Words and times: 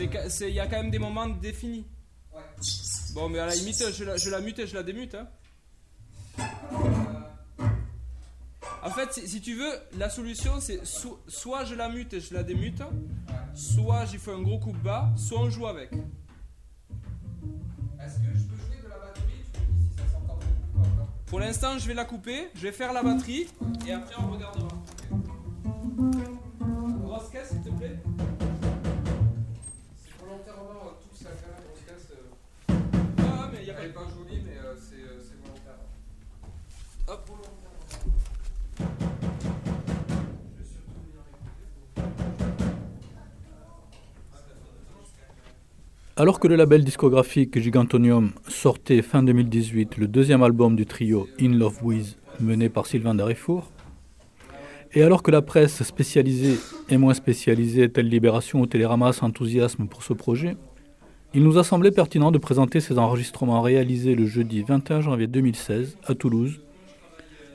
Il 0.00 0.50
y 0.50 0.60
a 0.60 0.66
quand 0.66 0.82
même 0.82 0.90
des 0.90 0.98
moments 0.98 1.28
définis. 1.28 1.86
Bon, 3.14 3.28
mais 3.28 3.38
à 3.38 3.46
la 3.46 3.54
limite, 3.54 3.82
je 3.92 4.04
la, 4.04 4.16
je 4.16 4.30
la 4.30 4.40
mute 4.40 4.58
et 4.58 4.66
je 4.66 4.74
la 4.74 4.82
démute. 4.82 5.14
Hein. 5.14 5.28
En 8.82 8.90
fait, 8.90 9.12
si, 9.12 9.40
tu 9.40 9.54
veux, 9.54 9.72
la 9.98 10.08
solution 10.08 10.60
c'est 10.60 10.80
soit 10.84 11.64
je 11.64 11.74
la 11.74 11.88
mute 11.88 12.12
et 12.12 12.20
je 12.20 12.34
la 12.34 12.42
démute, 12.42 12.82
soit 13.54 14.04
j'y 14.04 14.18
fais 14.18 14.32
un 14.32 14.42
gros 14.42 14.58
coup 14.58 14.74
bas, 14.84 15.10
soit 15.16 15.40
on 15.40 15.50
joue 15.50 15.66
avec. 15.66 15.92
Est-ce 15.92 18.18
que 18.18 18.32
je 18.32 18.44
peux 18.44 18.56
jouer 18.56 18.82
de 18.84 18.88
la 18.88 18.98
batterie? 18.98 19.42
Tu 19.52 19.60
me 19.60 19.80
dis 19.80 19.88
si 19.90 19.96
ça 19.96 20.04
s'entend 20.12 20.38
Pour 21.26 21.40
l'instant, 21.40 21.78
je 21.78 21.88
vais 21.88 21.94
la 21.94 22.04
couper, 22.04 22.48
je 22.54 22.60
vais 22.62 22.72
faire 22.72 22.92
la 22.92 23.02
batterie 23.02 23.48
et 23.88 23.92
après 23.92 24.14
on 24.22 24.30
regardera. 24.30 24.68
Grosse 27.02 27.30
caisse, 27.30 27.48
s'il 27.48 27.62
te 27.62 27.70
plaît? 27.70 27.98
Euh, 33.68 33.72
euh. 37.08 37.16
Alors 46.16 46.38
que 46.38 46.46
le 46.46 46.54
label 46.54 46.84
discographique 46.84 47.58
Gigantonium 47.58 48.32
sortait 48.48 49.02
fin 49.02 49.22
2018 49.22 49.96
le 49.96 50.06
deuxième 50.06 50.42
album 50.42 50.76
du 50.76 50.86
trio 50.86 51.28
In 51.40 51.54
Love 51.54 51.82
With 51.82 52.18
mené 52.40 52.68
par 52.68 52.86
Sylvain 52.86 53.14
Darifour, 53.14 53.72
et 54.92 55.02
alors 55.02 55.22
que 55.22 55.30
la 55.30 55.42
presse 55.42 55.82
spécialisée 55.82 56.58
et 56.88 56.96
moins 56.98 57.14
spécialisée, 57.14 57.90
telle 57.90 58.08
Libération 58.08 58.60
ou 58.60 58.66
Télérama, 58.66 59.12
s'enthousiasme 59.12 59.88
pour 59.88 60.02
ce 60.02 60.12
projet, 60.12 60.56
il 61.36 61.42
nous 61.42 61.58
a 61.58 61.64
semblé 61.64 61.90
pertinent 61.90 62.30
de 62.30 62.38
présenter 62.38 62.80
ces 62.80 62.98
enregistrements 62.98 63.60
réalisés 63.60 64.14
le 64.14 64.24
jeudi 64.24 64.62
21 64.62 65.02
janvier 65.02 65.26
2016 65.26 65.98
à 66.06 66.14
Toulouse, 66.14 66.60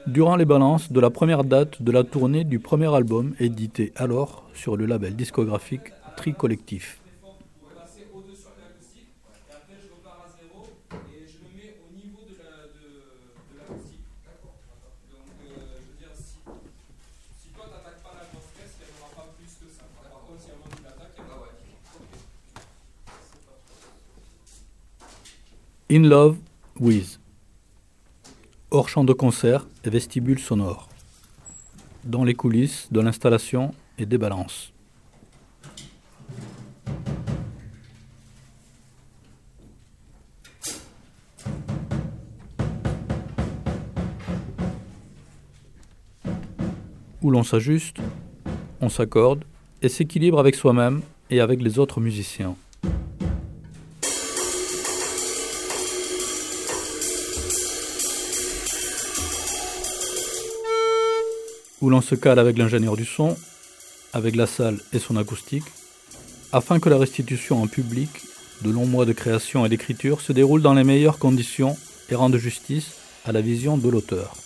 durant 0.06 0.36
les 0.36 0.46
balances 0.46 0.92
de 0.92 1.00
la 1.00 1.10
première 1.10 1.44
date 1.44 1.82
de 1.82 1.92
la 1.92 2.04
tournée 2.04 2.44
du 2.44 2.60
premier 2.60 2.94
album 2.94 3.34
édité 3.40 3.92
alors 3.96 4.48
sur 4.54 4.78
le 4.78 4.86
label 4.86 5.16
discographique 5.16 5.94
Tri 6.16 6.36
Collectif. 6.36 7.01
In 25.94 26.04
Love 26.04 26.38
With. 26.80 27.20
Hors 28.70 28.88
champ 28.88 29.04
de 29.04 29.12
concert 29.12 29.68
et 29.84 29.90
vestibule 29.90 30.40
sonore. 30.40 30.88
Dans 32.06 32.24
les 32.24 32.34
coulisses 32.34 32.88
de 32.94 33.02
l'installation 33.02 33.74
et 33.98 34.06
des 34.06 34.18
balances. 34.18 34.72
Où 47.22 47.32
l'on 47.32 47.44
s'ajuste, 47.44 47.98
on 48.80 48.88
s'accorde 48.88 49.44
et 49.82 49.90
s'équilibre 49.90 50.40
avec 50.40 50.56
soi-même 50.56 51.02
et 51.30 51.42
avec 51.42 51.62
les 51.62 51.80
autres 51.80 52.00
musiciens. 52.00 52.56
Où 61.82 61.90
l'on 61.90 62.02
se 62.02 62.16
cale 62.16 62.40
avec 62.40 62.58
l'ingénieur 62.58 62.96
du 62.96 63.06
son, 63.06 63.38
avec 64.14 64.36
la 64.36 64.48
salle 64.48 64.80
et 64.94 65.00
son 65.00 65.18
acoustique, 65.18 65.66
afin 66.52 66.80
que 66.80 66.90
la 66.90 66.98
restitution 66.98 67.62
en 67.62 67.68
public 67.68 68.10
de 68.62 68.70
longs 68.70 68.86
mois 68.86 69.06
de 69.06 69.14
création 69.14 69.66
et 69.66 69.70
d'écriture 69.70 70.22
se 70.22 70.34
déroule 70.34 70.62
dans 70.62 70.74
les 70.74 70.84
meilleures 70.84 71.18
conditions 71.18 71.78
et 72.10 72.16
rende 72.16 72.38
justice 72.38 72.92
à 73.26 73.32
la 73.32 73.42
vision 73.42 73.78
de 73.78 73.90
l'auteur. 73.90 74.41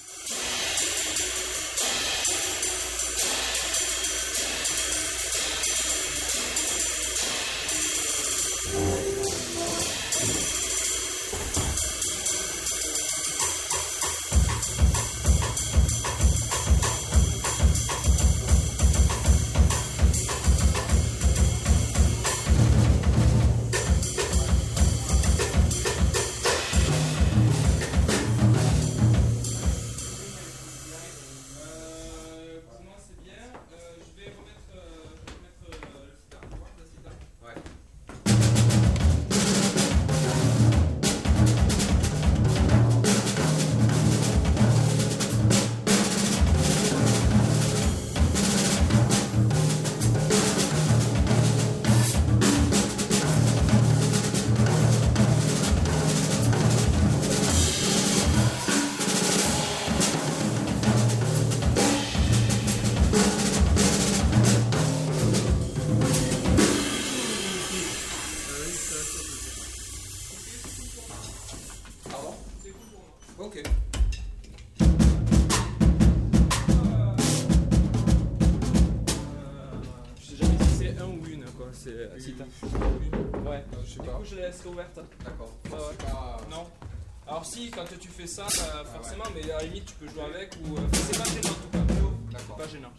Ça, 88.27 88.45
bah, 88.73 88.83
forcément, 88.85 89.23
mais 89.33 89.51
à 89.51 89.57
la 89.57 89.63
limite, 89.63 89.85
tu 89.85 89.93
peux 89.95 90.07
jouer 90.07 90.23
avec 90.23 90.55
ou. 90.63 90.75
Euh, 90.75 90.81
c'est 90.93 91.17
pas 91.17 91.23
gênant 91.25 91.49
en 91.49 91.53
tout 91.53 91.69
cas. 91.71 92.55
Pas 92.57 92.67
gênant. 92.67 92.91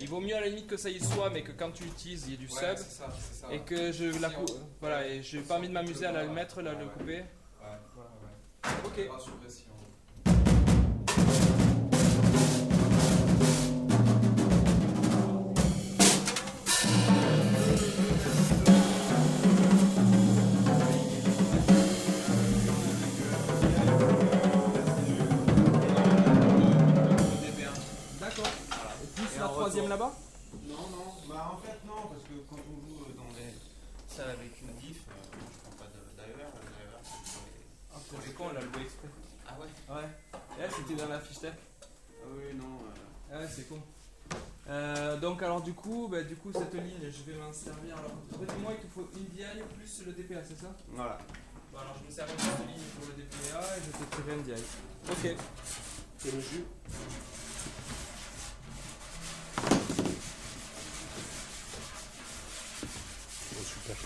Il 0.00 0.08
vaut 0.08 0.20
mieux 0.20 0.34
à 0.34 0.40
la 0.40 0.48
limite 0.48 0.66
que 0.66 0.76
ça 0.76 0.90
y 0.90 1.00
soit, 1.00 1.30
mais 1.30 1.42
que 1.42 1.52
quand 1.52 1.70
tu 1.70 1.84
l'utilises, 1.84 2.24
il 2.26 2.32
y 2.32 2.34
ait 2.34 2.38
du 2.38 2.48
sub. 2.48 2.58
Ça, 2.58 2.76
ça, 2.76 3.52
et 3.52 3.60
que 3.60 3.92
je 3.92 4.20
la 4.20 4.30
coupe. 4.30 4.50
Voilà, 4.80 5.06
et 5.06 5.22
j'ai 5.22 5.40
pas 5.40 5.58
envie 5.58 5.68
de 5.68 5.72
m'amuser 5.72 6.06
à 6.06 6.12
la 6.12 6.24
mettre, 6.26 6.62
là, 6.62 6.72
le 6.72 6.86
couper. 6.86 7.18
Ouais, 7.18 7.24
voilà, 7.94 8.10
ouais. 8.22 8.70
Ok. 8.84 9.08
Du 45.64 45.72
coup, 45.72 46.08
bah, 46.10 46.22
du 46.22 46.36
coup 46.36 46.52
cette 46.52 46.74
ligne, 46.74 47.10
je 47.10 47.30
vais 47.30 47.38
m'en 47.38 47.52
servir. 47.52 47.96
Alors, 47.96 48.12
moi 48.60 48.72
il 48.76 48.86
te 48.86 48.92
faut 48.92 49.08
une 49.16 49.24
DI 49.24 49.42
plus 49.76 50.02
le 50.06 50.12
DPA, 50.12 50.44
c'est 50.46 50.60
ça? 50.60 50.74
Voilà. 50.90 51.18
Bon, 51.72 51.78
alors 51.78 51.96
je 52.00 52.06
me 52.06 52.10
sers 52.10 52.26
de 52.26 52.30
cette 52.32 52.66
ligne 52.68 52.84
pour 52.98 53.08
le 53.08 53.14
DPA 53.14 53.60
et 53.76 53.80
je 53.80 53.90
te 53.90 54.04
tire 54.14 54.34
un 54.34 54.42
DI. 54.42 54.62
Ok. 55.10 55.36
C'est 56.18 56.32
le 56.32 56.40
jus? 56.40 56.64
super. 63.64 63.96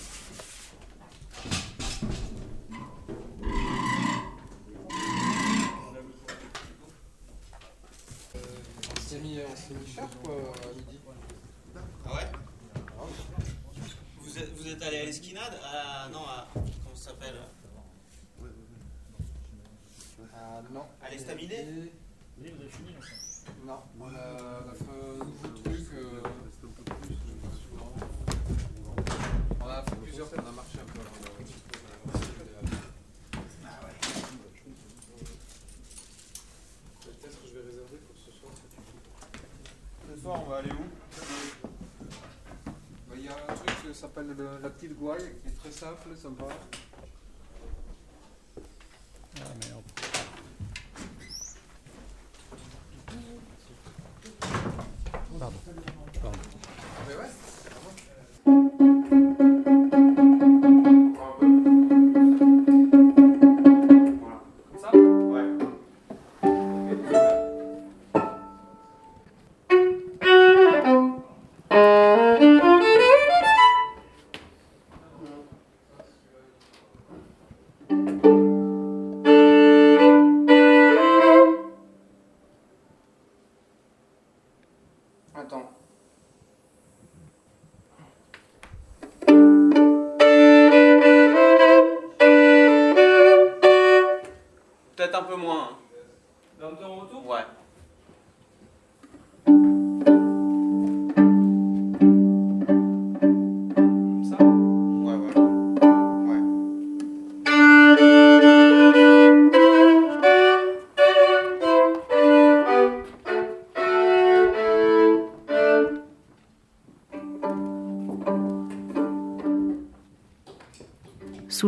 On 8.91 9.11
s'est 9.11 9.19
mis, 9.21 9.41
on 9.41 9.57
s'est 9.57 9.75
mis 9.75 9.87
cher 9.87 10.09
quoi 10.23 10.35
à 10.35 10.75
midi. 10.75 10.99
Ah 12.07 12.15
ouais 12.15 12.27
vous 14.69 14.75
êtes, 14.75 14.79
vous 14.79 14.85
allé 14.85 14.99
à 14.99 15.05
l'esquinade 15.05 15.59
à, 15.65 16.09
Non, 16.11 16.21
à. 16.27 16.47
Comment 16.53 16.95
ça 16.95 17.11
s'appelle 17.11 17.37
Ah 20.35 20.63
non. 20.73 20.85
À 21.03 21.11
l'estaminet 21.11 21.67
Non, 23.67 23.81
on 23.99 24.07
a, 24.07 24.09
on 24.09 24.69
a 24.69 24.75
fait 24.75 24.85
un 24.91 25.25
nouveau 25.25 25.49
truc. 25.65 25.87
euh, 25.95 26.21
on 29.61 29.69
a 29.69 29.83
fait 29.83 29.97
plusieurs, 29.97 30.29
on 30.35 30.39
a 30.39 30.53
marché 30.53 30.79
un 30.81 30.93
peu. 30.93 31.01
Peut-être 37.01 37.43
que 37.43 37.49
je 37.49 37.55
vais 37.55 37.67
réserver 37.67 37.97
pour 38.07 38.17
ce 38.17 38.31
soir. 38.39 38.53
Ce 40.15 40.21
soir, 40.21 40.43
on 40.45 40.51
va 40.51 40.57
aller 40.59 40.71
où 40.73 40.85
Bah, 43.09 43.15
Il 43.17 43.25
y 43.25 43.29
a 43.29 43.33
un 43.33 43.55
truc 43.55 43.83
qui 43.83 43.88
s'appelle 43.99 44.35
le- 44.37 44.59
la 44.62 44.71
petite 44.71 44.95
gouaille 44.97 45.35
qui 45.43 45.49
est 45.49 45.57
très 45.59 45.71
simple, 45.71 46.17
sympa. 46.17 46.47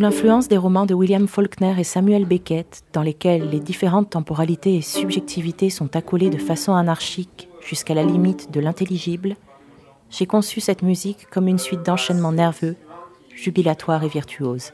Sous 0.01 0.05
l'influence 0.05 0.49
des 0.49 0.57
romans 0.57 0.87
de 0.87 0.95
William 0.95 1.29
Faulkner 1.29 1.75
et 1.79 1.85
Samuel 1.85 2.25
Beckett, 2.25 2.85
dans 2.95 3.03
lesquels 3.03 3.51
les 3.51 3.61
différentes 3.61 4.09
temporalités 4.09 4.77
et 4.77 4.81
subjectivités 4.81 5.69
sont 5.69 5.95
accolées 5.95 6.31
de 6.31 6.39
façon 6.39 6.73
anarchique 6.73 7.51
jusqu'à 7.61 7.93
la 7.93 8.03
limite 8.03 8.51
de 8.51 8.61
l'intelligible, 8.61 9.37
j'ai 10.09 10.25
conçu 10.25 10.59
cette 10.61 10.81
musique 10.81 11.27
comme 11.31 11.49
une 11.49 11.59
suite 11.59 11.83
d'enchaînements 11.83 12.33
nerveux, 12.33 12.77
jubilatoires 13.35 14.03
et 14.03 14.09
virtuoses. 14.09 14.73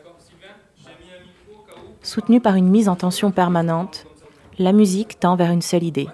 Soutenue 2.02 2.40
par 2.40 2.54
une 2.54 2.68
mise 2.68 2.88
en 2.88 2.94
tension 2.94 3.32
permanente, 3.32 4.06
la 4.60 4.70
musique 4.70 5.18
tend 5.18 5.34
vers 5.34 5.50
une 5.50 5.60
seule 5.60 5.82
idée, 5.82 6.06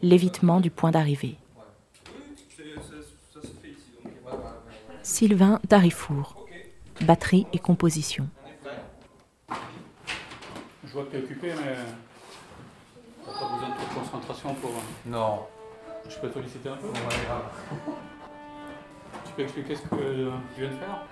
l'évitement 0.00 0.60
du 0.60 0.70
point 0.70 0.92
d'arrivée. 0.92 1.36
Sylvain 5.02 5.60
Darifour, 5.68 6.39
batterie 7.04 7.46
et 7.52 7.58
composition. 7.58 8.26
Je 10.84 10.92
vois 10.92 11.04
que 11.04 11.10
tu 11.10 11.16
es 11.16 11.20
occupé, 11.24 11.48
mais 11.48 11.76
t'as 13.24 13.32
pas 13.32 13.54
besoin 13.54 13.68
de 13.68 13.74
trop 13.74 13.88
de 13.88 13.94
concentration 14.00 14.54
pour. 14.54 14.70
Non. 15.06 15.40
Je 16.08 16.16
peux 16.18 16.28
te 16.28 16.34
solliciter 16.34 16.68
un 16.68 16.76
peu 16.76 16.88
Tu 19.26 19.32
peux 19.36 19.42
expliquer 19.42 19.76
ce 19.76 19.82
que 19.82 19.96
tu 19.96 20.60
viens 20.60 20.70
de 20.70 20.74
faire? 20.74 21.04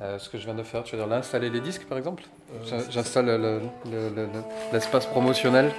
Euh, 0.00 0.18
ce 0.18 0.28
que 0.30 0.38
je 0.38 0.44
viens 0.44 0.54
de 0.54 0.62
faire, 0.62 0.82
tu 0.84 0.96
veux 0.96 1.02
dire 1.02 1.08
là, 1.08 1.16
installer 1.16 1.50
les 1.50 1.60
disques 1.60 1.84
par 1.84 1.98
exemple? 1.98 2.24
Euh, 2.72 2.80
J'installe 2.90 3.26
le- 3.26 3.60
le- 3.90 4.08
le- 4.08 4.26
le- 4.26 4.28
l'espace 4.72 5.06
promotionnel 5.06 5.70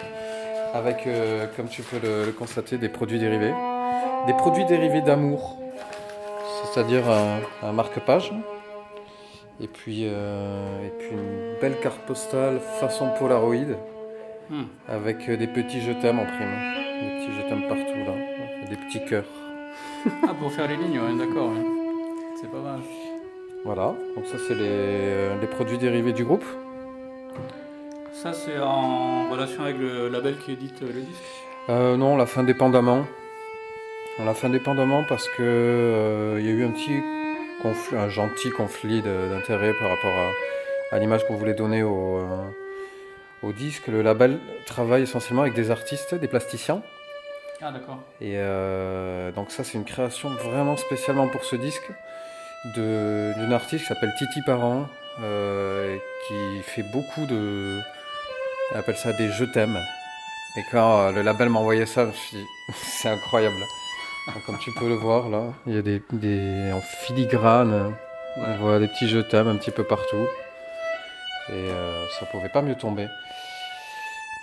avec, 0.74 1.08
euh, 1.08 1.48
comme 1.56 1.68
tu 1.68 1.82
peux 1.82 2.00
le, 2.00 2.26
le 2.26 2.32
constater, 2.32 2.78
des 2.78 2.90
produits 2.90 3.20
dérivés. 3.20 3.54
Des 4.28 4.34
produits 4.34 4.66
dérivés 4.66 5.02
d'amour, 5.02 5.58
c'est-à-dire 6.64 7.10
un, 7.10 7.40
un 7.64 7.72
marque-page. 7.74 8.32
Et 9.64 9.68
puis, 9.68 10.02
euh, 10.04 10.86
et 10.86 10.92
puis 11.00 11.10
une 11.12 11.60
belle 11.62 11.80
carte 11.82 12.02
postale 12.06 12.60
façon 12.80 13.10
Polaroid 13.18 13.76
Hmm. 14.50 14.64
avec 14.90 15.30
euh, 15.30 15.38
des 15.38 15.48
petits 15.48 15.80
je 15.80 15.94
t'aime 15.94 16.20
en 16.20 16.26
prime. 16.26 16.56
Des 17.02 17.08
petits 17.18 17.32
je 17.38 17.48
t'aime 17.48 17.62
partout 17.70 17.98
là. 18.06 18.14
Des 18.70 18.76
petits 18.76 19.04
cœurs. 19.06 19.24
Ah, 20.22 20.34
pour 20.38 20.52
faire 20.52 20.68
les 20.68 20.76
lignes, 20.76 21.00
ouais, 21.00 21.18
d'accord. 21.18 21.48
ouais. 21.48 21.64
C'est 22.42 22.52
pas 22.52 22.60
mal. 22.60 22.80
Voilà, 23.64 23.96
donc 24.16 24.26
ça 24.26 24.36
c'est 24.46 24.54
les, 24.54 24.62
euh, 24.68 25.40
les 25.40 25.48
produits 25.48 25.78
dérivés 25.78 26.12
du 26.12 26.26
groupe. 26.26 26.44
Ça, 28.12 28.34
c'est 28.34 28.60
en 28.60 29.30
relation 29.32 29.64
avec 29.64 29.78
le 29.78 30.10
label 30.10 30.36
qui 30.38 30.52
édite 30.52 30.82
le 30.82 30.88
disque? 31.02 31.24
Euh, 31.70 31.96
non, 31.96 32.14
on 32.14 32.18
l'a 32.18 32.26
fait 32.26 32.42
indépendamment. 32.42 33.06
On 34.20 34.26
l'a 34.26 34.34
fait 34.34 34.48
indépendamment 34.48 35.04
parce 35.08 35.28
que 35.30 35.42
euh, 35.42 36.38
il 36.40 36.46
y 36.46 36.50
a 36.50 36.52
eu 36.52 36.66
un 36.66 36.72
petit 36.72 37.02
conflit, 37.64 37.98
un 37.98 38.10
gentil 38.10 38.52
conflit 38.52 39.02
de- 39.02 39.30
d'intérêt 39.32 39.74
par 39.80 39.90
rapport 39.90 40.12
à, 40.16 40.96
à 40.96 41.00
l'image 41.00 41.26
qu'on 41.26 41.36
voulait 41.36 41.56
donner 41.56 41.82
au, 41.82 42.18
euh, 42.18 42.28
au 43.42 43.52
disque. 43.54 43.88
Le 43.88 44.02
label 44.04 44.38
travaille 44.68 45.02
essentiellement 45.04 45.42
avec 45.42 45.56
des 45.56 45.72
artistes, 45.72 46.14
des 46.14 46.28
plasticiens. 46.28 46.84
Ah, 47.62 47.72
d'accord. 47.72 48.00
Et 48.22 48.34
euh, 48.38 49.32
donc 49.32 49.50
ça, 49.50 49.64
c'est 49.64 49.78
une 49.78 49.86
création 49.86 50.30
vraiment 50.30 50.76
spécialement 50.78 51.28
pour 51.30 51.44
ce 51.46 51.56
disque 51.56 51.90
d'une 52.76 53.52
artiste 53.54 53.84
qui 53.84 53.88
s'appelle 53.88 54.14
Titi 54.18 54.42
Parent, 54.46 54.86
euh, 55.22 55.98
qui 56.28 56.62
fait 56.64 56.84
beaucoup 56.94 57.26
de... 57.26 57.80
Elle 58.72 58.78
appelle 58.78 58.98
ça 58.98 59.14
des 59.14 59.30
je 59.30 59.46
t'aime. 59.46 59.78
Et 60.58 60.62
quand 60.72 61.00
euh, 61.08 61.12
le 61.12 61.22
label 61.24 61.50
m'a 61.50 61.60
envoyé 61.60 61.86
ça, 61.86 62.04
je 62.04 62.08
me 62.10 62.14
suis 62.14 62.38
dit, 62.38 62.46
c'est 63.02 63.10
incroyable. 63.10 63.56
Comme 64.46 64.58
tu 64.58 64.72
peux 64.72 64.88
le 64.88 64.96
voir 64.96 65.30
là, 65.30 65.54
il 65.68 65.76
y 65.76 65.78
a 65.78 65.82
des, 65.82 66.02
des 66.14 66.72
en 66.72 66.82
filigrane, 66.82 67.94
on 68.38 68.56
voit 68.56 68.80
des 68.80 68.88
petits 68.88 69.10
je 69.10 69.20
t'aime 69.20 69.48
un 69.48 69.58
petit 69.58 69.72
peu 69.72 69.84
partout. 69.84 70.26
Et 71.50 71.70
euh, 71.70 72.06
ça 72.20 72.26
pouvait 72.28 72.50
pas 72.50 72.62
mieux 72.62 72.76
tomber. 72.76 73.08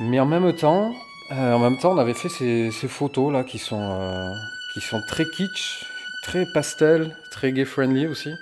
Mais 0.01 0.21
en 0.21 0.27
même 0.27 0.55
temps, 0.55 0.93
euh, 1.33 1.53
en 1.55 1.59
même 1.59 1.79
temps, 1.79 1.93
on 1.93 1.99
avait 1.99 2.15
fait 2.15 2.29
ces, 2.29 2.71
ces 2.71 2.89
photos 2.89 3.33
là 3.33 3.43
qui 3.43 3.59
sont, 3.59 3.81
euh, 4.01 4.35
qui 4.75 4.81
sont 4.81 5.01
très 5.09 5.25
kitsch, 5.25 5.85
très 6.23 6.45
pastel, 6.53 7.17
très 7.31 7.53
gay 7.53 7.65
friendly 7.65 8.07
aussi, 8.07 8.35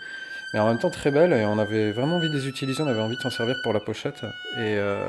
mais 0.52 0.60
en 0.60 0.66
même 0.66 0.78
temps 0.78 0.90
très 0.90 1.12
belles 1.12 1.32
et 1.32 1.44
on 1.44 1.58
avait 1.58 1.92
vraiment 1.92 2.16
envie 2.16 2.30
de 2.30 2.36
les 2.36 2.48
utiliser, 2.48 2.82
on 2.82 2.86
avait 2.88 3.00
envie 3.00 3.16
de 3.16 3.22
s'en 3.22 3.30
servir 3.30 3.56
pour 3.62 3.72
la 3.72 3.80
pochette. 3.80 4.22
Et 4.56 4.76
euh, 4.76 5.04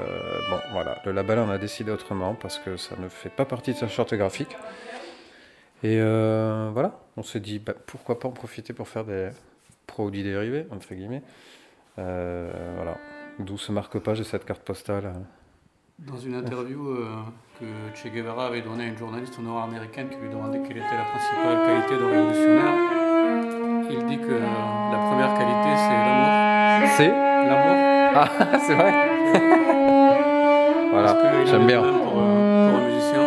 bon, 0.52 0.60
voilà, 0.74 1.02
le 1.06 1.12
label 1.12 1.40
en 1.40 1.50
a 1.50 1.58
décidé 1.58 1.92
autrement 1.92 2.36
parce 2.36 2.60
que 2.60 2.78
ça 2.78 2.96
ne 3.00 3.10
fait 3.10 3.30
pas 3.30 3.46
partie 3.46 3.74
de 3.74 3.78
sa 3.78 3.88
charte 3.88 4.14
graphique. 4.14 4.56
Et 5.84 5.98
euh, 6.02 6.70
voilà, 6.74 7.00
on 7.16 7.24
s'est 7.24 7.40
dit 7.40 7.60
bah, 7.60 7.74
pourquoi 7.86 8.20
pas 8.20 8.28
en 8.28 8.32
profiter 8.32 8.74
pour 8.74 8.88
faire 8.88 9.06
des 9.06 9.30
produits 9.88 10.24
dérivés, 10.24 10.68
entre 10.72 10.94
guillemets. 10.94 11.24
Euh, 11.98 12.52
voilà, 12.76 12.98
d'où 13.40 13.58
ce 13.58 13.72
marque-page 13.72 14.20
et 14.20 14.24
cette 14.24 14.46
carte 14.46 14.62
postale. 14.62 15.14
Dans 16.00 16.18
une 16.18 16.36
interview 16.36 16.90
euh, 16.90 17.08
que 17.60 17.66
Che 17.94 18.12
Guevara 18.12 18.48
avait 18.48 18.62
donnée 18.62 18.86
à 18.86 18.88
une 18.88 18.98
journaliste 18.98 19.40
nord-américaine 19.40 20.10
qui 20.10 20.18
lui 20.18 20.30
demandait 20.30 20.60
quelle 20.60 20.78
était 20.78 20.96
la 20.96 21.06
principale 21.06 21.66
qualité 21.66 21.98
de 21.98 22.04
révolutionnaire, 22.04 22.74
il 23.92 24.06
dit 24.06 24.18
que 24.18 24.32
la 24.32 24.98
première 25.10 25.34
qualité 25.34 25.76
c'est 25.76 26.00
l'amour. 26.06 26.90
C'est 26.96 27.30
L'amour 27.48 27.76
Ah, 28.16 28.60
c'est 28.66 28.76
vrai 28.76 28.94
Voilà, 30.92 31.18
j'aime 31.46 31.68
bien. 31.68 31.82
Pour, 31.82 32.12
pour 32.12 32.20
un 32.20 32.86
musicien. 32.88 33.22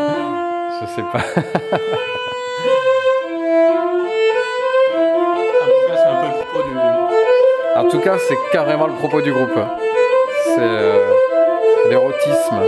Je 0.80 0.86
sais 0.86 1.02
pas. 1.12 1.42
cas, 8.04 8.18
c'est 8.18 8.38
carrément 8.52 8.86
le 8.86 8.94
propos 8.94 9.20
du 9.20 9.32
groupe. 9.32 9.58
C'est 10.44 10.60
euh, 10.60 11.12
l'érotisme. 11.88 12.60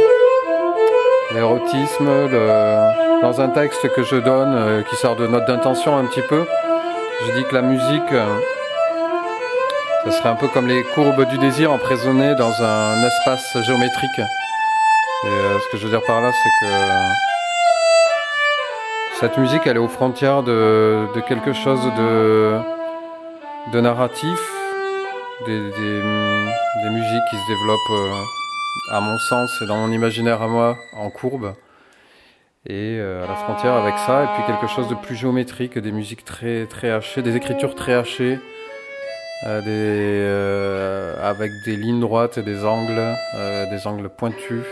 L'érotisme, 1.33 2.09
dans 3.25 3.41
un 3.41 3.49
texte 3.49 3.88
que 3.95 4.03
je 4.03 4.17
donne, 4.17 4.55
euh, 4.55 4.83
qui 4.83 4.97
sort 4.97 5.17
de 5.17 5.26
note 5.26 5.47
d'intention 5.47 5.97
un 5.97 6.05
petit 6.05 6.21
peu, 6.29 6.45
je 7.26 7.33
dis 7.38 7.45
que 7.45 7.55
la 7.55 7.62
musique, 7.62 8.12
euh, 8.12 8.38
ce 10.05 10.11
serait 10.11 10.29
un 10.29 10.35
peu 10.35 10.47
comme 10.49 10.67
les 10.67 10.83
courbes 10.95 11.25
du 11.31 11.38
désir 11.38 11.73
emprisonnées 11.73 12.35
dans 12.35 12.53
un 12.62 13.07
espace 13.07 13.64
géométrique. 13.67 14.19
Et 14.19 15.29
euh, 15.29 15.59
ce 15.59 15.69
que 15.73 15.79
je 15.79 15.85
veux 15.85 15.91
dire 15.91 16.03
par 16.07 16.21
là, 16.21 16.33
c'est 16.33 16.67
que 16.67 16.73
cette 19.21 19.38
musique, 19.38 19.62
elle 19.67 19.76
est 19.76 19.81
aux 19.81 19.88
frontières 19.88 20.43
de, 20.43 21.07
quelque 21.26 21.55
chose 21.55 21.81
de 21.97 22.61
narratif, 23.81 24.38
des, 25.47 25.61
des, 25.71 26.00
des 26.83 26.91
musiques 26.91 27.25
qui 27.31 27.37
se 27.37 27.47
développent, 27.49 27.91
euh, 27.91 28.23
à 28.91 29.00
mon 29.00 29.19
sens 29.19 29.50
et 29.62 29.67
dans 29.67 29.76
mon 29.76 29.93
imaginaire 29.93 30.43
à 30.43 30.49
moi, 30.49 30.76
en 30.97 31.11
courbe. 31.11 31.55
Et 32.67 32.97
euh, 32.99 33.25
à 33.25 33.29
la 33.29 33.35
frontière 33.35 33.75
avec 33.75 33.99
ça, 33.99 34.25
et 34.25 34.26
puis 34.35 34.43
quelque 34.47 34.67
chose 34.67 34.88
de 34.88 34.95
plus 34.95 35.17
géométrique, 35.17 35.79
des 35.79 35.93
musiques 35.93 36.25
très, 36.25 36.67
très 36.67 36.91
hachées, 36.91 37.21
des 37.23 37.37
écritures 37.37 37.75
très 37.75 37.93
hachées, 37.93 38.38
euh, 39.47 39.61
des, 39.61 39.67
euh, 39.69 41.14
avec 41.23 41.50
des 41.67 41.76
lignes 41.76 42.00
droites 42.00 42.38
et 42.38 42.43
des 42.43 42.64
angles, 42.64 43.14
euh, 43.37 43.69
des 43.71 43.87
angles 43.87 44.09
pointus, 44.09 44.64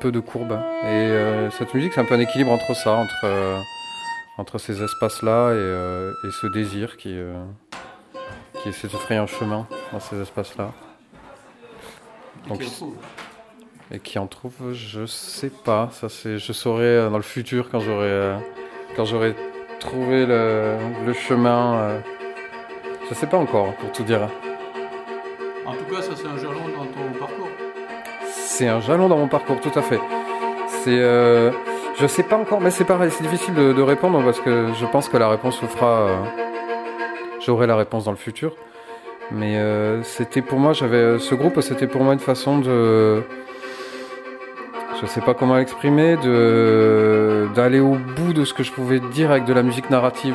peu 0.00 0.10
de 0.10 0.20
courbes. 0.20 0.58
Et 0.84 0.86
euh, 0.86 1.50
cette 1.50 1.74
musique, 1.74 1.92
c'est 1.92 2.00
un 2.00 2.06
peu 2.06 2.14
un 2.14 2.20
équilibre 2.20 2.50
entre 2.50 2.74
ça, 2.74 2.92
entre, 2.92 3.26
entre 4.38 4.56
ces 4.56 4.82
espaces-là 4.82 5.52
et, 5.52 6.26
et 6.26 6.30
ce 6.40 6.46
désir 6.46 6.96
qui, 6.96 7.14
qui 8.62 8.68
essaie 8.70 8.86
de 8.88 8.92
se 8.92 8.96
frayer 8.98 9.20
un 9.20 9.26
chemin 9.26 9.66
dans 9.92 10.00
ces 10.00 10.20
espaces-là. 10.20 10.70
Donc, 12.48 12.62
et 13.92 13.98
qui 13.98 14.18
en 14.18 14.26
trouve, 14.26 14.72
je 14.72 15.04
sais 15.06 15.50
pas. 15.50 15.88
Ça, 15.92 16.08
c'est, 16.08 16.38
je 16.38 16.52
saurai 16.52 16.84
euh, 16.84 17.10
dans 17.10 17.16
le 17.16 17.22
futur 17.22 17.70
quand 17.70 17.80
j'aurai, 17.80 18.06
euh, 18.06 18.36
quand 18.96 19.04
j'aurai 19.04 19.34
trouvé 19.80 20.26
le, 20.26 20.76
le 21.06 21.12
chemin. 21.12 21.74
euh, 21.74 22.00
je 23.08 23.14
sais 23.14 23.26
pas 23.26 23.36
encore, 23.38 23.74
pour 23.74 23.90
tout 23.90 24.04
dire. 24.04 24.28
En 25.66 25.72
tout 25.72 25.84
cas, 25.92 26.02
ça, 26.02 26.12
c'est 26.14 26.26
un 26.28 26.36
jalon 26.36 26.68
dans 26.76 26.84
ton 26.86 27.18
parcours. 27.18 27.48
C'est 28.32 28.68
un 28.68 28.80
jalon 28.80 29.08
dans 29.08 29.16
mon 29.16 29.28
parcours, 29.28 29.58
tout 29.60 29.76
à 29.76 29.82
fait. 29.82 30.00
C'est, 30.68 30.98
euh, 30.98 31.50
je 31.98 32.06
sais 32.06 32.22
pas 32.22 32.36
encore, 32.36 32.60
mais 32.60 32.70
c'est 32.70 32.84
pareil, 32.84 33.10
c'est 33.10 33.24
difficile 33.24 33.54
de, 33.54 33.72
de 33.72 33.82
répondre 33.82 34.22
parce 34.24 34.40
que 34.40 34.68
je 34.78 34.86
pense 34.86 35.08
que 35.08 35.16
la 35.16 35.28
réponse 35.28 35.58
se 35.58 35.66
fera. 35.66 35.86
euh, 35.86 36.16
J'aurai 37.44 37.66
la 37.66 37.76
réponse 37.76 38.04
dans 38.04 38.10
le 38.10 38.16
futur. 38.16 38.54
Mais 39.32 39.58
euh, 39.58 40.02
c'était 40.02 40.42
pour 40.42 40.58
moi, 40.58 40.72
j'avais 40.72 41.18
ce 41.18 41.34
groupe, 41.34 41.60
c'était 41.60 41.86
pour 41.86 42.02
moi 42.02 42.14
une 42.14 42.18
façon 42.18 42.58
de, 42.58 43.22
je 45.00 45.06
sais 45.06 45.20
pas 45.20 45.34
comment 45.34 45.56
l'exprimer, 45.56 46.16
de 46.16 47.48
d'aller 47.54 47.78
au 47.80 47.94
bout 48.16 48.32
de 48.32 48.44
ce 48.44 48.52
que 48.52 48.62
je 48.64 48.72
pouvais 48.72 48.98
dire 48.98 49.30
avec 49.30 49.44
de 49.44 49.52
la 49.52 49.62
musique 49.62 49.88
narrative. 49.88 50.34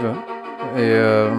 Et 0.77 0.79
euh, 0.81 1.29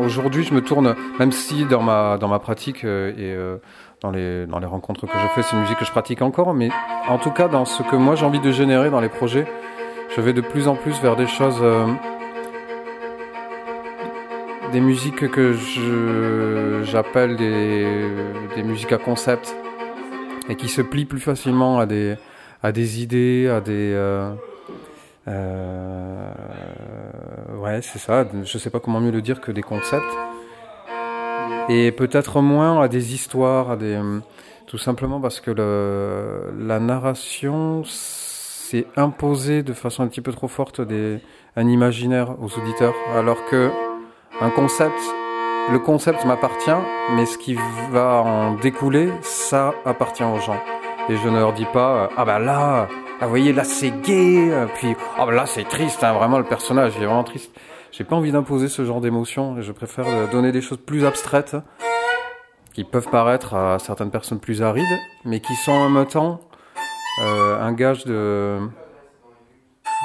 aujourd'hui, 0.00 0.44
je 0.44 0.54
me 0.54 0.60
tourne, 0.60 0.94
même 1.18 1.32
si 1.32 1.64
dans 1.64 1.82
ma 1.82 2.16
dans 2.16 2.28
ma 2.28 2.38
pratique 2.38 2.84
euh, 2.84 3.10
et 3.10 3.34
euh, 3.34 3.56
dans 4.00 4.10
les 4.12 4.46
dans 4.46 4.60
les 4.60 4.66
rencontres 4.66 5.06
que 5.06 5.18
je 5.18 5.26
fais, 5.34 5.42
c'est 5.42 5.56
une 5.56 5.62
musique 5.62 5.78
que 5.78 5.84
je 5.84 5.90
pratique 5.90 6.22
encore, 6.22 6.54
mais 6.54 6.70
en 7.08 7.18
tout 7.18 7.30
cas 7.32 7.48
dans 7.48 7.64
ce 7.64 7.82
que 7.82 7.96
moi 7.96 8.14
j'ai 8.14 8.24
envie 8.24 8.40
de 8.40 8.52
générer 8.52 8.88
dans 8.90 9.00
les 9.00 9.08
projets, 9.08 9.46
je 10.14 10.20
vais 10.20 10.32
de 10.32 10.40
plus 10.40 10.68
en 10.68 10.76
plus 10.76 11.00
vers 11.02 11.16
des 11.16 11.26
choses. 11.26 11.58
euh, 11.60 11.86
des 14.72 14.80
musiques 14.80 15.30
que 15.30 15.54
j'appelle 16.84 17.36
des, 17.36 18.08
des 18.54 18.62
musiques 18.62 18.92
à 18.92 18.98
concept 18.98 19.54
et 20.48 20.56
qui 20.56 20.68
se 20.68 20.82
plient 20.82 21.04
plus 21.04 21.20
facilement 21.20 21.78
à 21.78 21.86
des 21.86 22.16
à 22.62 22.72
des 22.72 23.02
idées, 23.02 23.48
à 23.48 23.60
des 23.60 23.92
euh, 23.94 24.32
euh, 25.28 26.32
ouais 27.60 27.80
c'est 27.82 27.98
ça. 27.98 28.26
Je 28.44 28.58
sais 28.58 28.70
pas 28.70 28.80
comment 28.80 29.00
mieux 29.00 29.12
le 29.12 29.22
dire 29.22 29.40
que 29.40 29.52
des 29.52 29.62
concepts 29.62 30.04
et 31.68 31.92
peut-être 31.92 32.40
moins 32.40 32.80
à 32.82 32.88
des 32.88 33.14
histoires, 33.14 33.70
à 33.70 33.76
des 33.76 34.00
tout 34.66 34.78
simplement 34.78 35.20
parce 35.20 35.40
que 35.40 35.50
le, 35.50 36.52
la 36.66 36.78
narration 36.78 37.84
s'est 37.84 38.86
imposée 38.96 39.62
de 39.62 39.72
façon 39.72 40.02
un 40.02 40.08
petit 40.08 40.20
peu 40.20 40.32
trop 40.32 40.48
forte 40.48 40.80
des 40.80 41.20
un 41.56 41.66
imaginaire 41.66 42.36
aux 42.40 42.58
auditeurs 42.58 42.94
alors 43.14 43.44
que 43.46 43.70
un 44.40 44.50
concept, 44.50 45.00
le 45.70 45.78
concept 45.78 46.24
m'appartient, 46.24 46.70
mais 47.14 47.26
ce 47.26 47.38
qui 47.38 47.56
va 47.90 48.22
en 48.22 48.54
découler, 48.54 49.10
ça 49.22 49.74
appartient 49.84 50.22
aux 50.22 50.38
gens. 50.38 50.60
Et 51.08 51.16
je 51.16 51.28
ne 51.28 51.38
leur 51.38 51.52
dis 51.52 51.66
pas, 51.66 52.04
euh, 52.04 52.08
ah 52.16 52.24
bah 52.24 52.38
là, 52.38 52.88
ah, 53.20 53.24
vous 53.24 53.30
voyez, 53.30 53.52
là 53.52 53.64
c'est 53.64 53.90
gay, 53.90 54.50
euh, 54.50 54.66
puis 54.74 54.94
ah 55.16 55.26
bah 55.26 55.32
là 55.32 55.46
c'est 55.46 55.64
triste, 55.64 56.04
hein, 56.04 56.12
vraiment 56.12 56.38
le 56.38 56.44
personnage 56.44 56.92
il 56.96 57.02
est 57.02 57.06
vraiment 57.06 57.24
triste. 57.24 57.50
J'ai 57.90 58.04
pas 58.04 58.14
envie 58.14 58.30
d'imposer 58.30 58.68
ce 58.68 58.84
genre 58.84 59.00
d'émotion, 59.00 59.60
je 59.60 59.72
préfère 59.72 60.04
donner 60.30 60.52
des 60.52 60.60
choses 60.60 60.78
plus 60.78 61.04
abstraites, 61.04 61.56
qui 62.74 62.84
peuvent 62.84 63.08
paraître 63.08 63.54
à 63.54 63.78
certaines 63.80 64.10
personnes 64.10 64.38
plus 64.38 64.62
arides, 64.62 64.98
mais 65.24 65.40
qui 65.40 65.56
sont 65.56 65.72
en 65.72 65.88
même 65.88 66.06
temps 66.06 66.40
euh, 67.22 67.60
un 67.60 67.72
gage 67.72 68.04
de, 68.04 68.58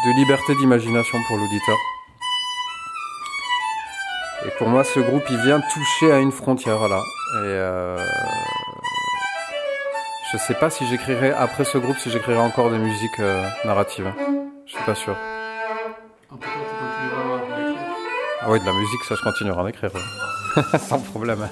de 0.05 0.17
liberté 0.17 0.55
d'imagination 0.55 1.19
pour 1.27 1.37
l'auditeur. 1.37 1.77
Et 4.45 4.49
pour 4.57 4.67
moi, 4.67 4.83
ce 4.83 4.99
groupe, 4.99 5.23
il 5.29 5.37
vient 5.37 5.61
toucher 5.61 6.11
à 6.11 6.19
une 6.19 6.31
frontière, 6.31 6.87
là. 6.87 7.01
Et 7.35 7.47
euh, 7.47 7.97
je 10.31 10.37
sais 10.37 10.53
pas 10.53 10.69
si 10.69 10.85
j'écrirai 10.87 11.31
après 11.31 11.63
ce 11.63 11.77
groupe, 11.77 11.97
si 11.97 12.09
j'écrirai 12.09 12.39
encore 12.39 12.69
des 12.69 12.77
musiques 12.77 13.19
euh, 13.19 13.47
narratives. 13.65 14.11
Je 14.65 14.73
suis 14.73 14.83
pas 14.83 14.95
sûr. 14.95 15.15
En 16.31 16.35
tout 16.35 16.41
cas, 16.41 16.47
tu 16.49 16.75
continueras 16.75 17.39
à 17.39 17.61
écrire. 17.61 17.79
Ah 18.41 18.45
oui, 18.49 18.59
de 18.59 18.65
la 18.65 18.73
musique, 18.73 19.03
ça, 19.07 19.15
je 19.15 19.21
continuerai 19.21 19.59
à 19.59 19.63
en 19.63 19.67
écrire. 19.67 19.91
Sans 20.79 20.99
problème. 20.99 21.47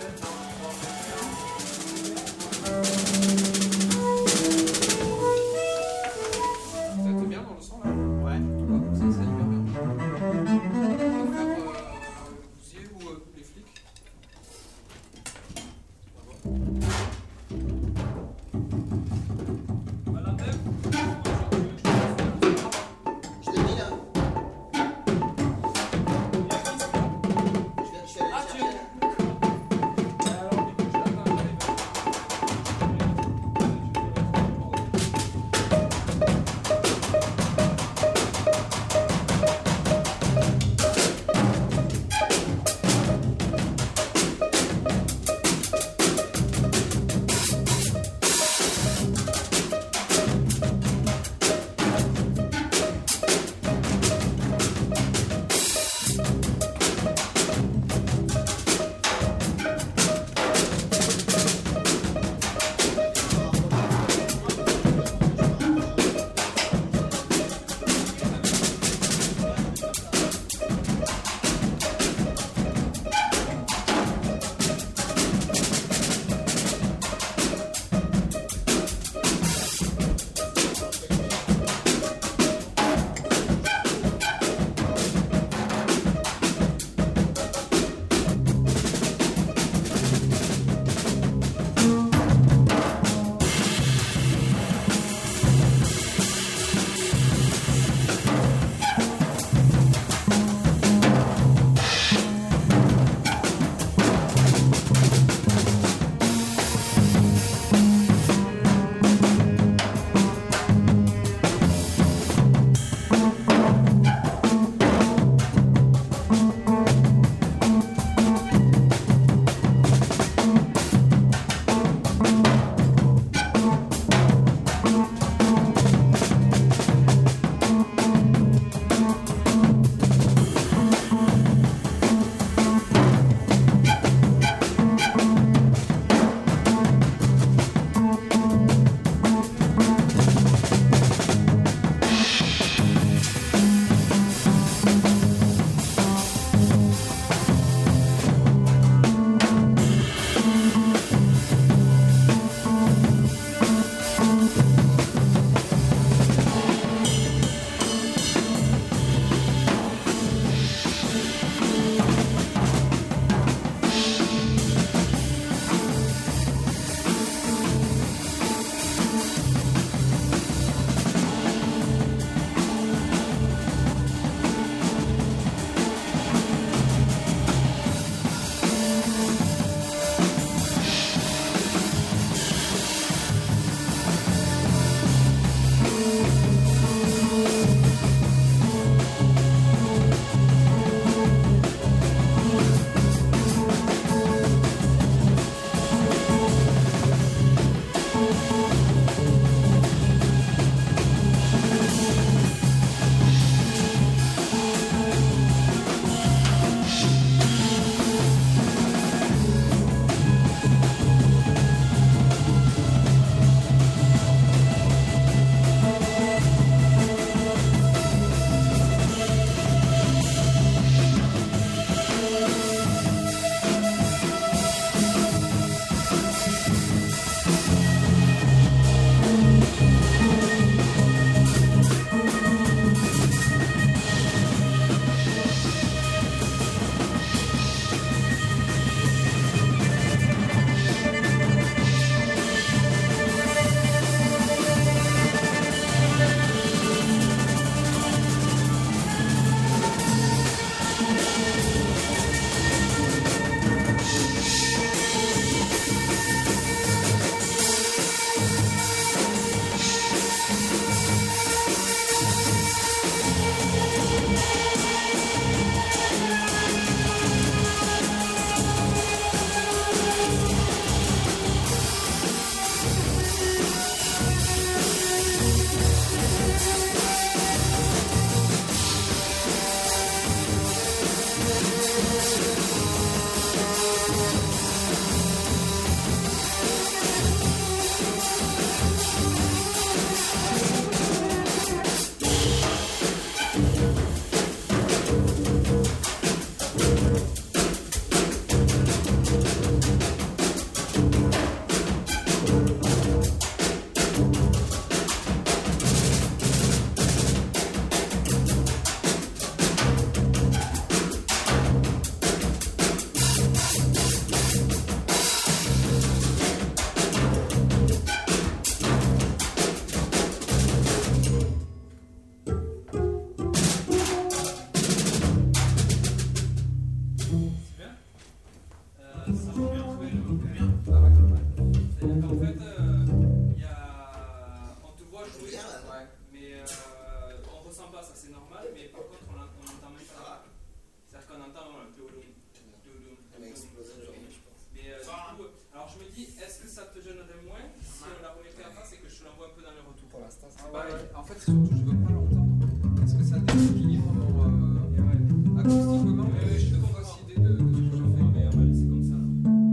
Surtout, 351.44 351.70
je 351.72 351.92
veux 351.92 351.98
pas 351.98 352.12
l'entendre. 352.12 352.68
Parce 352.98 353.14
que 353.14 353.24
ça 353.24 353.40
déséquilibre 353.40 354.14
mon. 354.14 354.44
Euh, 354.44 355.60
acoustiquement, 355.60 356.24
Ouais, 356.24 356.30
ouais, 356.30 356.58
j'ai 356.58 356.68
je 356.68 356.76
comprends. 356.76 357.02
fausse 357.02 357.22
idée 357.24 357.42
de, 357.42 357.50
de 357.50 357.58
ce 357.58 357.62
que 357.62 357.98
je 357.98 358.04
fais. 358.04 358.58
mais 358.58 358.66
laisser 358.66 358.88
comme 358.88 359.04
ça. 359.04 359.16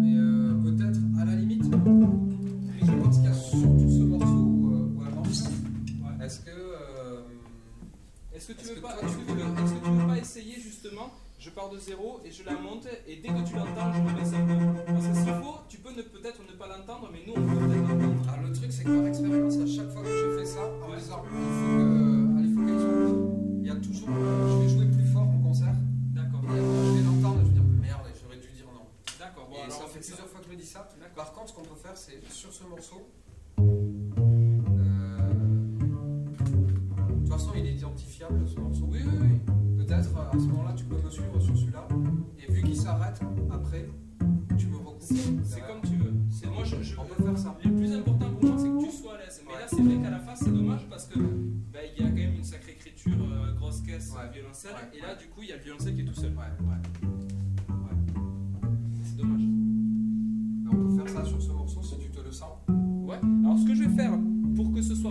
Mais 0.00 0.14
euh, 0.16 0.54
peut-être, 0.64 1.00
à 1.20 1.24
la 1.24 1.34
limite, 1.36 1.64
je 1.64 1.70
pense 2.92 3.16
qu'il 3.16 3.24
y 3.24 3.28
a 3.28 3.34
surtout 3.34 3.90
ce 3.90 4.02
morceau 4.04 4.26
où, 4.26 4.72
euh, 4.72 4.96
où 4.96 5.02
elle 5.02 5.12
avance. 5.12 5.44
Est-ce 6.22 6.40
que. 6.40 6.50
euh, 6.50 7.20
Est-ce 8.34 8.48
que 8.48 8.52
tu 8.52 8.60
Est-ce 8.64 8.74
veux 8.74 8.80
pas, 8.80 8.94
est-ce 9.02 9.16
que 9.16 9.20
que 9.24 9.84
tu 9.84 9.90
veux 9.90 10.06
pas 10.06 10.18
essayer 10.18 10.54
justement 10.60 11.10
Je 11.38 11.50
pars 11.50 11.70
de 11.70 11.78
zéro 11.78 12.20
et 12.24 12.30
je 12.30 12.44
la 12.44 12.52
monte 12.58 12.86
et 13.06 13.16
dès 13.16 13.28
que 13.28 13.42
tu 13.48 13.54
l'entends, 13.54 13.92
je 13.92 14.00
rebaisse 14.02 14.32
un 14.34 14.44
peu. 14.46 14.54
Parce 14.92 15.06
que 15.06 15.14
s'il 15.14 15.34
faut, 15.42 15.56
tu 15.68 15.78
peux 15.78 15.90
ne- 15.90 16.02
peut-être 16.02 16.40
ne 16.50 16.56
pas 16.58 16.66
l'entendre, 16.68 17.08
mais 17.12 17.20
nous 17.26 17.32
on 17.36 17.46
peut 17.46 17.58
peut-être 17.66 17.88
l'entendre. 17.88 18.22
Alors 18.32 18.46
le 18.46 18.52
truc 18.52 18.70
c'est 18.72 18.84
que 18.84 18.96
par 18.98 19.06
expérience, 19.06 19.56
à 19.58 19.66
chaque 19.66 19.90
fois 19.90 20.02
que 20.02 20.08
j'ai 20.08 20.38
fait 20.40 20.46
ça, 20.46 20.62
en 20.82 20.88
sur 32.80 33.00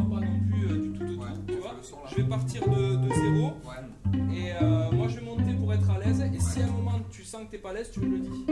pas 0.03 0.19
non 0.25 0.39
plus 0.49 0.65
euh, 0.69 0.77
du 0.81 0.89
tout 0.93 1.03
au 1.03 1.07
tout, 1.07 1.19
Ouais, 1.21 1.27
tu 1.47 1.53
on 1.55 1.62
vois, 1.62 1.75
son, 1.81 1.95
je 2.10 2.15
vais 2.21 2.23
partir 2.29 2.62
de, 2.67 2.95
de 2.95 3.13
zéro. 3.13 3.47
Ouais. 3.65 4.36
Et 4.36 4.51
euh, 4.62 4.91
moi 4.91 5.07
je 5.07 5.15
vais 5.19 5.25
monter 5.25 5.53
pour 5.53 5.73
être 5.73 5.89
à 5.89 5.99
l'aise. 5.99 6.21
Et 6.21 6.39
si 6.39 6.62
à 6.62 6.65
un 6.65 6.71
moment 6.71 6.99
tu 7.10 7.23
sens 7.23 7.43
que 7.45 7.51
t'es 7.51 7.57
pas 7.57 7.69
à 7.71 7.73
l'aise, 7.73 7.89
tu 7.91 7.99
me 8.01 8.17
le 8.17 8.19
dis. 8.19 8.45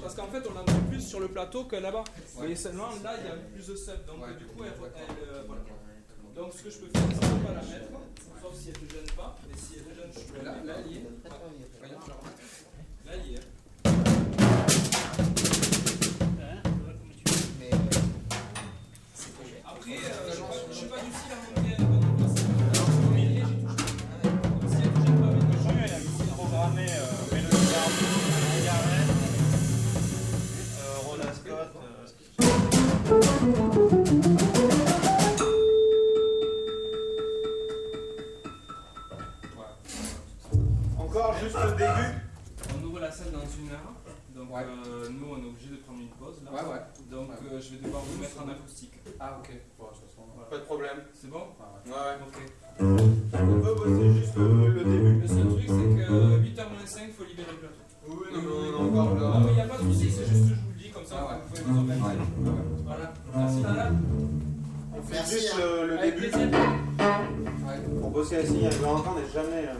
Parce 0.00 0.14
qu'en 0.14 0.26
fait 0.28 0.42
on 0.48 0.54
l'entend 0.54 0.80
plus 0.88 1.00
sur 1.00 1.20
le 1.20 1.28
plateau 1.28 1.64
que 1.64 1.76
là-bas. 1.76 2.04
Mais 2.40 2.54
seulement 2.54 2.88
là 3.02 3.14
il 3.20 3.26
y 3.26 3.30
a 3.30 3.36
plus 3.36 3.66
de 3.66 3.76
sub, 3.76 4.04
donc 4.06 4.22
Ouais. 4.22 4.34
du 4.38 4.44
coup 4.46 4.64
elle, 4.64 4.72
elle, 4.96 5.28
euh, 5.34 5.42
voilà. 5.46 5.62
Donc 6.34 6.52
ce 6.54 6.62
que 6.62 6.70
je 6.70 6.78
peux 6.78 6.86
faire, 6.86 7.08
c'est 7.20 7.26
ne 7.28 7.38
pas 7.44 7.52
la 7.54 7.62
mettre, 7.62 7.90
sauf 8.40 8.54
si 8.54 8.68
elle 8.68 8.78
te 8.78 8.92
gêne 8.94 9.10
pas, 9.16 9.36
mais 9.48 9.56
si 9.56 9.74
elle 9.78 9.84
te 9.84 10.00
gêne, 10.00 10.10
je 10.12 10.32
peux 10.32 10.44
la 10.44 10.80
il 10.86 10.92
y 13.32 13.34
est. 13.36 13.40
Après, 19.64 19.92
euh, 19.96 20.30
je 20.30 20.72
je 20.72 20.76
suis 20.78 20.86
pas 20.86 20.96
du 20.98 21.10
style 21.10 21.32
à 21.32 21.60
Encore 40.98 41.34
juste 41.38 41.56
le 41.64 41.70
début. 41.72 42.18
On 42.78 42.84
ouvre 42.86 43.00
la 43.00 43.10
salle 43.10 43.32
dans 43.32 43.40
une 43.40 43.70
heure. 43.70 43.92
Donc 44.34 44.54
Ouais. 44.54 44.62
euh, 44.64 45.08
nous 45.10 45.26
on 45.32 45.38
est 45.38 45.48
obligé 45.48 45.70
de 45.70 45.76
prendre 45.76 46.00
une 46.00 46.08
pause 46.08 46.36
là. 46.44 46.50
Ouais, 46.52 46.72
ouais. 46.72 46.80
Donc 47.10 47.28
Ouais. 47.30 47.34
euh, 47.52 47.60
je 47.60 47.70
vais 47.76 47.82
devoir 47.84 48.02
vous 48.02 48.20
mettre 48.20 48.40
en 48.42 48.48
acoustique. 48.48 48.92
Ah 49.18 49.36
ok, 49.38 49.50
bon, 49.78 49.84
de 49.86 49.90
toute 49.90 50.00
façon, 50.08 50.22
Pas 50.50 50.56
de 50.58 50.62
problème. 50.62 50.96
C'est 51.14 51.30
bon 51.30 51.42
Ouais, 51.86 51.92
ouais. 51.92 52.18
Ok. 52.26 52.36
On 53.34 53.60
peut 53.60 53.74
juste 65.30 65.54
hein. 65.54 65.60
le, 65.60 65.86
le 65.88 65.98
début. 65.98 66.26
Ouais. 66.26 68.00
Pour 68.00 68.10
bosser 68.10 68.36
assis, 68.36 68.60
je 68.70 68.82
l'entends, 68.82 69.14
mais 69.16 69.32
jamais. 69.32 69.68
euh. 69.68 69.74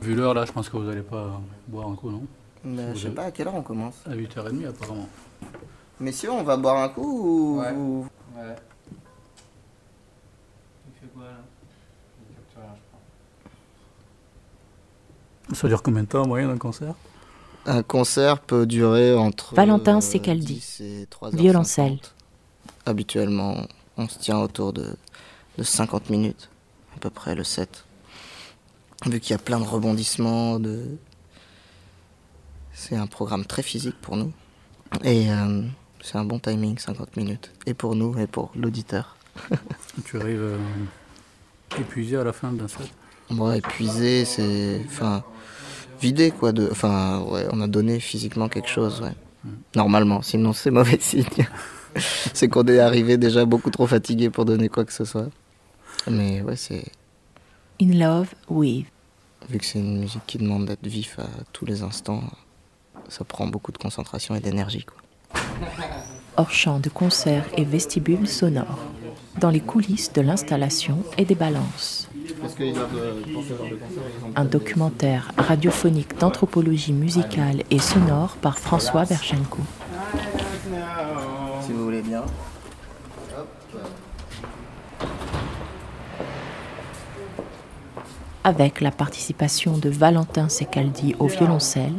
Vu 0.00 0.14
l'heure, 0.14 0.32
là, 0.34 0.44
je 0.46 0.52
pense 0.52 0.68
que 0.68 0.76
vous 0.76 0.84
n'allez 0.84 1.02
pas 1.02 1.40
boire 1.68 1.88
un 1.88 1.94
coup, 1.94 2.10
non? 2.10 2.22
Je 3.00 3.08
sais 3.08 3.14
pas 3.14 3.24
à 3.24 3.30
quelle 3.30 3.48
heure 3.48 3.54
on 3.54 3.62
commence. 3.62 3.94
À 4.06 4.14
8h30, 4.14 4.66
apparemment. 4.68 5.08
Messieurs, 5.98 6.30
on 6.32 6.42
va 6.42 6.56
boire 6.56 6.82
un 6.82 6.88
coup 6.88 7.02
ou. 7.56 7.60
Ouais. 7.60 7.72
ou- 7.72 8.06
Ouais. 8.36 8.54
Tu 10.94 11.00
fais 11.00 11.06
quoi 11.14 11.24
là? 11.24 11.30
Ça 15.52 15.66
dure 15.68 15.82
combien 15.82 16.02
de 16.04 16.08
temps 16.08 16.22
en 16.22 16.28
moyenne 16.28 16.50
un 16.50 16.58
concert? 16.58 16.94
Un 17.66 17.82
concert 17.82 18.38
peut 18.40 18.66
durer 18.66 19.14
entre. 19.16 19.54
Valentin 19.54 19.98
euh, 19.98 20.00
Secaldi. 20.00 20.54
10 20.54 20.80
et 20.80 21.06
3h50. 21.10 21.36
Violoncelle. 21.36 21.98
Habituellement, 22.86 23.56
on 23.96 24.08
se 24.08 24.18
tient 24.18 24.38
autour 24.38 24.72
de, 24.72 24.94
de 25.58 25.62
50 25.62 26.08
minutes, 26.08 26.48
à 26.96 27.00
peu 27.00 27.10
près 27.10 27.34
le 27.34 27.42
7. 27.44 27.84
Vu 29.06 29.18
qu'il 29.20 29.32
y 29.32 29.34
a 29.34 29.38
plein 29.38 29.58
de 29.60 29.64
rebondissements, 29.64 30.58
de... 30.60 30.84
c'est 32.80 32.96
un 32.96 33.06
programme 33.06 33.44
très 33.44 33.62
physique 33.62 33.96
pour 34.00 34.16
nous. 34.16 34.32
Et 35.04 35.30
euh, 35.30 35.62
c'est 36.00 36.16
un 36.16 36.24
bon 36.24 36.38
timing, 36.38 36.78
50 36.78 37.14
minutes. 37.16 37.52
Et 37.66 37.74
pour 37.74 37.94
nous, 37.94 38.18
et 38.18 38.26
pour 38.26 38.50
l'auditeur. 38.56 39.16
Tu 40.04 40.16
arrives 40.18 40.40
euh, 40.40 40.58
épuisé 41.78 42.16
à 42.16 42.24
la 42.24 42.32
fin 42.32 42.52
d'un 42.52 42.68
set 42.68 42.90
Moi, 43.28 43.58
épuisé, 43.58 44.24
c'est. 44.24 44.80
Enfin, 44.86 45.22
vidé, 46.00 46.30
quoi. 46.30 46.52
De... 46.52 46.68
Enfin, 46.70 47.20
ouais, 47.30 47.46
on 47.52 47.60
a 47.60 47.66
donné 47.66 48.00
physiquement 48.00 48.48
quelque 48.48 48.68
chose, 48.68 49.02
ouais. 49.02 49.14
Normalement, 49.74 50.22
sinon 50.22 50.52
c'est 50.52 50.70
mauvais 50.70 50.98
signe. 51.00 51.24
c'est 52.34 52.48
qu'on 52.48 52.66
est 52.66 52.78
arrivé 52.78 53.18
déjà 53.18 53.44
beaucoup 53.44 53.70
trop 53.70 53.86
fatigué 53.86 54.30
pour 54.30 54.44
donner 54.44 54.68
quoi 54.68 54.84
que 54.84 54.92
ce 54.92 55.04
soit. 55.04 55.28
Mais 56.10 56.40
ouais, 56.40 56.56
c'est. 56.56 56.84
In 57.80 57.92
Love 57.98 58.34
With. 58.48 58.86
Vu 59.48 59.58
que 59.58 59.64
c'est 59.64 59.78
une 59.78 60.00
musique 60.00 60.22
qui 60.26 60.38
demande 60.38 60.66
d'être 60.66 60.86
vif 60.86 61.18
à 61.18 61.26
tous 61.52 61.64
les 61.64 61.82
instants, 61.82 62.22
ça 63.10 63.24
prend 63.24 63.46
beaucoup 63.46 63.72
de 63.72 63.78
concentration 63.78 64.34
et 64.34 64.40
d'énergie. 64.40 64.86
hors 66.36 66.50
champ 66.50 66.78
de 66.78 66.88
concert 66.88 67.44
et 67.56 67.64
vestibule 67.64 68.26
sonore, 68.26 68.78
dans 69.38 69.50
les 69.50 69.60
coulisses 69.60 70.12
de 70.12 70.22
l'installation 70.22 71.02
et 71.18 71.24
des 71.24 71.34
balances. 71.34 72.08
Un 74.36 74.44
documentaire 74.44 75.32
radiophonique 75.36 76.18
d'anthropologie 76.18 76.92
musicale 76.92 77.62
et 77.70 77.78
sonore 77.78 78.36
par 78.40 78.58
François 78.58 79.04
Berchenko. 79.04 79.58
Si 81.62 81.72
vous 81.72 81.84
voulez 81.84 82.02
bien. 82.02 82.24
avec 88.42 88.80
la 88.80 88.90
participation 88.90 89.76
de 89.76 89.90
Valentin 89.90 90.48
Secaldi 90.48 91.14
au 91.18 91.26
violoncelle, 91.26 91.92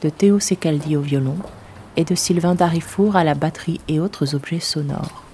de 0.00 0.08
Théo 0.08 0.40
Secaldi 0.40 0.96
au 0.96 1.00
violon 1.00 1.36
et 1.96 2.04
de 2.04 2.14
Sylvain 2.14 2.54
Darifour 2.54 3.16
à 3.16 3.24
la 3.24 3.34
batterie 3.34 3.80
et 3.88 4.00
autres 4.00 4.34
objets 4.34 4.60
sonores. 4.60 5.24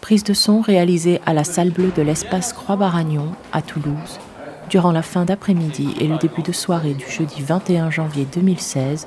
Prise 0.00 0.24
de 0.24 0.32
son 0.32 0.60
réalisée 0.60 1.20
à 1.26 1.34
la 1.34 1.44
salle 1.44 1.70
bleue 1.70 1.92
de 1.94 2.02
l'espace 2.02 2.52
Croix-Baragnon 2.52 3.32
à 3.52 3.62
Toulouse 3.62 4.18
durant 4.70 4.92
la 4.92 5.02
fin 5.02 5.24
d'après-midi 5.24 5.94
et 6.00 6.06
le 6.06 6.18
début 6.18 6.42
de 6.42 6.52
soirée 6.52 6.94
du 6.94 7.08
jeudi 7.08 7.42
21 7.42 7.90
janvier 7.90 8.26
2016 8.32 9.06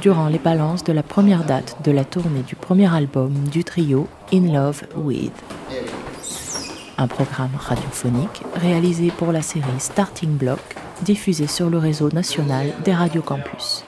durant 0.00 0.28
les 0.28 0.38
balances 0.38 0.84
de 0.84 0.92
la 0.92 1.02
première 1.02 1.44
date 1.44 1.76
de 1.84 1.92
la 1.92 2.04
tournée 2.04 2.42
du 2.46 2.56
premier 2.56 2.92
album 2.92 3.32
du 3.50 3.64
trio 3.64 4.06
In 4.32 4.52
Love 4.52 4.82
With. 4.96 5.32
Un 6.98 7.06
programme 7.06 7.50
radiophonique 7.58 8.42
réalisé 8.54 9.10
pour 9.10 9.32
la 9.32 9.42
série 9.42 9.64
Starting 9.78 10.36
Block, 10.36 10.60
diffusé 11.02 11.46
sur 11.46 11.70
le 11.70 11.78
réseau 11.78 12.10
national 12.10 12.72
des 12.84 12.94
radios 12.94 13.22
campus. 13.22 13.84